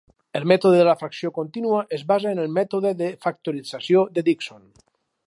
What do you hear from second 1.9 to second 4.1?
es basa en el mètode de factorització